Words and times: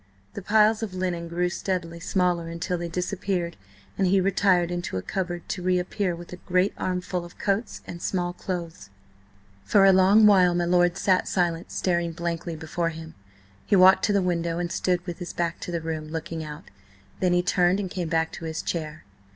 The 0.33 0.41
piles 0.41 0.81
of 0.81 0.95
linen 0.95 1.27
grew 1.27 1.49
steadily 1.49 1.99
smaller 1.99 2.47
until 2.47 2.75
they 2.75 2.87
disappeared, 2.87 3.55
and 3.99 4.07
he 4.07 4.19
retired 4.19 4.71
into 4.71 4.97
a 4.97 5.03
cupboard 5.03 5.47
to 5.49 5.61
reappear 5.61 6.15
with 6.15 6.33
a 6.33 6.37
great 6.37 6.73
armful 6.75 7.23
of 7.23 7.37
coats 7.37 7.83
and 7.85 8.01
small 8.01 8.33
clothes. 8.33 8.89
For 9.63 9.85
a 9.85 9.93
long 9.93 10.25
while 10.25 10.55
my 10.55 10.65
lord 10.65 10.97
sat 10.97 11.27
silent 11.27 11.71
staring 11.71 12.13
blankly 12.13 12.55
before 12.55 12.89
him. 12.89 13.13
He 13.63 13.75
walked 13.75 14.03
to 14.05 14.11
the 14.13 14.23
window 14.23 14.57
and 14.57 14.71
stood 14.71 15.05
with 15.05 15.19
his 15.19 15.33
back 15.33 15.59
to 15.59 15.71
the 15.71 15.81
room, 15.81 16.07
looking 16.07 16.43
out, 16.43 16.71
then 17.19 17.33
he 17.33 17.43
turned 17.43 17.79
and 17.79 17.87
came 17.91 18.09
back 18.09 18.31
to 18.31 18.45
his 18.45 18.63
chair. 18.63 19.03